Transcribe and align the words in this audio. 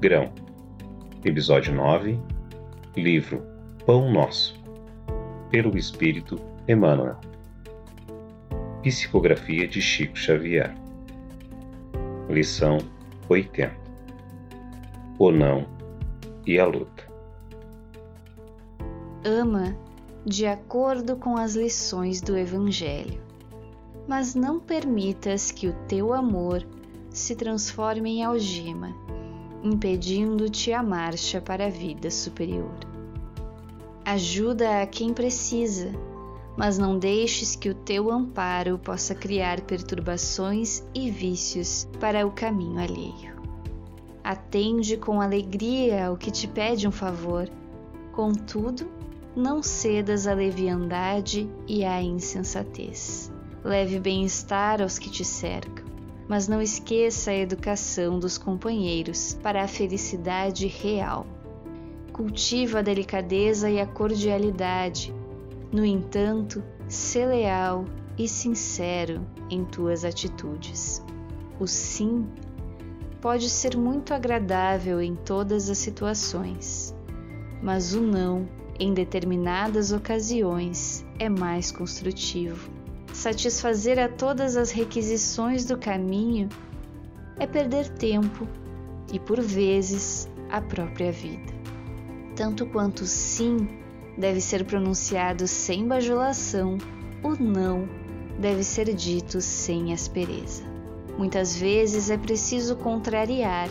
Grão, 0.00 0.32
Episódio 1.22 1.74
9 1.74 2.18
Livro 2.96 3.42
Pão 3.84 4.10
Nosso, 4.10 4.58
pelo 5.50 5.76
Espírito 5.76 6.40
Emmanuel. 6.66 7.18
Psicografia 8.82 9.68
de 9.68 9.82
Chico 9.82 10.16
Xavier. 10.16 10.74
Lição 12.30 12.78
80 13.28 13.76
O 15.18 15.30
Não 15.30 15.66
e 16.46 16.58
a 16.58 16.64
Luta. 16.64 17.04
Ama 19.22 19.76
de 20.24 20.46
acordo 20.46 21.14
com 21.16 21.36
as 21.36 21.54
lições 21.54 22.22
do 22.22 22.38
Evangelho, 22.38 23.20
mas 24.08 24.34
não 24.34 24.58
permitas 24.58 25.50
que 25.50 25.68
o 25.68 25.74
teu 25.86 26.14
amor 26.14 26.66
se 27.10 27.36
transforme 27.36 28.12
em 28.12 28.24
algema 28.24 28.96
impedindo-te 29.62 30.72
a 30.72 30.82
marcha 30.82 31.40
para 31.40 31.66
a 31.66 31.70
vida 31.70 32.10
superior. 32.10 32.74
Ajuda 34.04 34.82
a 34.82 34.86
quem 34.86 35.12
precisa, 35.12 35.92
mas 36.56 36.78
não 36.78 36.98
deixes 36.98 37.54
que 37.54 37.68
o 37.68 37.74
teu 37.74 38.10
amparo 38.10 38.78
possa 38.78 39.14
criar 39.14 39.60
perturbações 39.60 40.82
e 40.94 41.10
vícios 41.10 41.88
para 42.00 42.26
o 42.26 42.30
caminho 42.30 42.80
alheio. 42.80 43.40
Atende 44.24 44.96
com 44.96 45.20
alegria 45.20 46.06
ao 46.06 46.16
que 46.16 46.30
te 46.30 46.48
pede 46.48 46.88
um 46.88 46.92
favor, 46.92 47.48
contudo, 48.12 48.86
não 49.36 49.62
cedas 49.62 50.26
à 50.26 50.34
leviandade 50.34 51.48
e 51.66 51.84
à 51.84 52.02
insensatez. 52.02 53.32
Leve 53.62 54.00
bem-estar 54.00 54.82
aos 54.82 54.98
que 54.98 55.10
te 55.10 55.24
cercam 55.24 55.89
mas 56.30 56.46
não 56.46 56.62
esqueça 56.62 57.32
a 57.32 57.36
educação 57.36 58.16
dos 58.16 58.38
companheiros 58.38 59.36
para 59.42 59.64
a 59.64 59.66
felicidade 59.66 60.68
real. 60.68 61.26
Cultiva 62.12 62.78
a 62.78 62.82
delicadeza 62.82 63.68
e 63.68 63.80
a 63.80 63.86
cordialidade. 63.86 65.12
No 65.72 65.84
entanto, 65.84 66.62
sê 66.86 67.26
leal 67.26 67.84
e 68.16 68.28
sincero 68.28 69.26
em 69.50 69.64
tuas 69.64 70.04
atitudes. 70.04 71.04
O 71.58 71.66
sim 71.66 72.24
pode 73.20 73.50
ser 73.50 73.76
muito 73.76 74.14
agradável 74.14 75.02
em 75.02 75.16
todas 75.16 75.68
as 75.68 75.78
situações, 75.78 76.94
mas 77.60 77.92
o 77.92 78.00
não, 78.00 78.48
em 78.78 78.94
determinadas 78.94 79.90
ocasiões, 79.90 81.04
é 81.18 81.28
mais 81.28 81.72
construtivo 81.72 82.79
satisfazer 83.12 83.98
a 83.98 84.08
todas 84.08 84.56
as 84.56 84.70
requisições 84.70 85.64
do 85.64 85.76
caminho 85.76 86.48
é 87.38 87.46
perder 87.46 87.88
tempo 87.88 88.46
e, 89.12 89.18
por 89.18 89.40
vezes, 89.40 90.28
a 90.50 90.60
própria 90.60 91.10
vida. 91.10 91.52
Tanto 92.36 92.66
quanto 92.66 93.04
sim 93.04 93.68
deve 94.16 94.40
ser 94.40 94.64
pronunciado 94.64 95.46
sem 95.46 95.86
bajulação, 95.86 96.78
o 97.22 97.30
não 97.30 97.88
deve 98.38 98.62
ser 98.62 98.92
dito 98.94 99.40
sem 99.40 99.92
aspereza. 99.92 100.62
Muitas 101.18 101.54
vezes 101.54 102.08
é 102.10 102.16
preciso 102.16 102.76
contrariar 102.76 103.68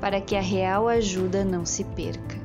para 0.00 0.20
que 0.20 0.36
a 0.36 0.40
real 0.40 0.88
ajuda 0.88 1.44
não 1.44 1.64
se 1.64 1.84
perca. 1.84 2.38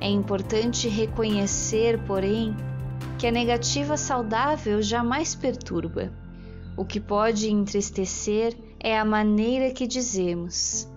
É 0.00 0.08
importante 0.08 0.88
reconhecer, 0.88 1.98
porém, 2.06 2.56
que 3.20 3.26
a 3.26 3.30
negativa 3.30 3.98
saudável 3.98 4.80
jamais 4.80 5.34
perturba. 5.34 6.10
O 6.74 6.86
que 6.86 6.98
pode 6.98 7.50
entristecer 7.50 8.56
é 8.82 8.98
a 8.98 9.04
maneira 9.04 9.74
que 9.74 9.86
dizemos. 9.86 10.88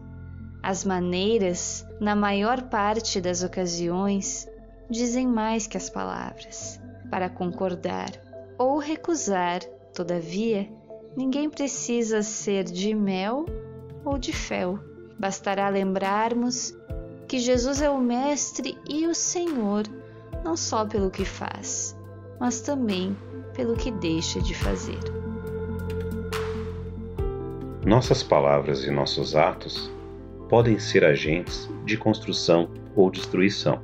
As 0.64 0.86
maneiras, 0.86 1.86
na 2.00 2.16
maior 2.16 2.62
parte 2.70 3.20
das 3.20 3.44
ocasiões, 3.44 4.48
dizem 4.90 5.28
mais 5.28 5.68
que 5.68 5.76
as 5.76 5.90
palavras. 5.90 6.80
Para 7.12 7.28
concordar 7.28 8.12
ou 8.58 8.78
recusar, 8.78 9.60
todavia, 9.94 10.70
ninguém 11.18 11.50
precisa 11.50 12.22
ser 12.22 12.64
de 12.64 12.96
mel 12.96 13.46
ou 14.06 14.18
de 14.18 14.32
fel. 14.32 14.80
Bastará 15.20 15.68
lembrarmos 15.68 16.74
que 17.28 17.38
Jesus 17.38 17.82
é 17.82 17.90
o 17.90 18.00
Mestre 18.00 18.78
e 18.90 19.08
o 19.08 19.14
Senhor, 19.14 19.84
não 20.42 20.56
só 20.56 20.86
pelo 20.86 21.12
que 21.12 21.26
faz, 21.26 21.83
mas 22.40 22.62
também 22.62 23.16
pelo 23.54 23.76
que 23.76 23.92
deixa 23.92 24.42
de 24.42 24.54
fazer. 24.54 25.00
Nossas 27.86 28.24
palavras 28.24 28.86
e 28.86 28.92
nossos 28.92 29.36
atos 29.36 29.92
podem 30.50 30.80
ser 30.80 31.04
agentes 31.04 31.70
de 31.86 31.98
construção 31.98 32.70
ou 32.96 33.10
destruição. 33.12 33.82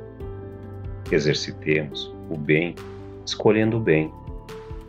Exercitemos 1.11 2.13
o 2.29 2.37
bem 2.37 2.75
escolhendo 3.29 3.77
o 3.77 3.79
bem, 3.79 4.11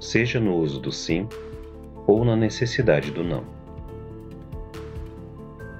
seja 0.01 0.41
no 0.41 0.57
uso 0.57 0.81
do 0.81 0.91
sim 0.91 1.29
ou 2.07 2.25
na 2.25 2.35
necessidade 2.35 3.11
do 3.11 3.23
não. 3.23 3.45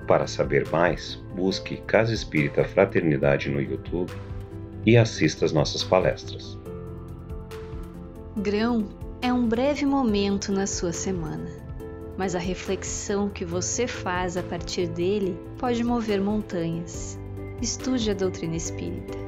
Para 0.07 0.27
saber 0.27 0.69
mais, 0.71 1.15
busque 1.35 1.79
Casa 1.79 2.13
Espírita 2.13 2.65
Fraternidade 2.65 3.49
no 3.49 3.61
YouTube 3.61 4.13
e 4.85 4.97
assista 4.97 5.45
às 5.45 5.53
nossas 5.53 5.83
palestras. 5.83 6.60
Grão 8.37 8.87
é 9.21 9.33
um 9.33 9.49
breve 9.49 9.85
momento 9.85 10.53
na 10.53 10.65
sua 10.65 10.93
semana, 10.93 11.51
mas 12.17 12.37
a 12.37 12.39
reflexão 12.39 13.29
que 13.29 13.45
você 13.45 13.89
faz 13.89 14.37
a 14.37 14.43
partir 14.43 14.87
dele 14.87 15.37
pode 15.59 15.83
mover 15.83 16.21
montanhas. 16.21 17.19
Estude 17.61 18.09
a 18.09 18.15
doutrina 18.15 18.55
espírita. 18.55 19.20